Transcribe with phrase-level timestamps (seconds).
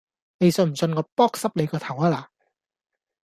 [0.39, 2.25] 你信唔信我扑濕你個頭呀嗱